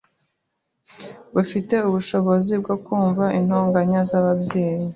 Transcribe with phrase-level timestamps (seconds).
[1.33, 4.87] bufite ubushobozi bwo kumva intonganya z’ababyeyi.